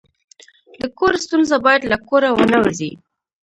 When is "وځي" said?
2.63-2.91